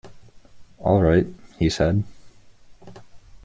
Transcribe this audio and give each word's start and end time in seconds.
"All 0.79 0.99
right," 0.99 1.27
he 1.59 1.69
said. 1.69 2.03